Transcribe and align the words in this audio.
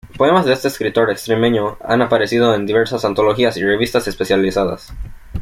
Poemas 0.17 0.47
de 0.47 0.53
este 0.53 0.67
escritor 0.67 1.11
extremeño 1.11 1.77
han 1.79 2.01
aparecido 2.01 2.55
en 2.55 2.65
diversas 2.65 3.05
antologías 3.05 3.55
y 3.57 3.63
revistas 3.63 4.07
especializadas. 4.07 4.91